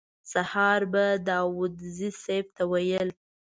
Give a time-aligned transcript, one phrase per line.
[0.31, 3.07] سهار به داوودزي صیب ته ویل.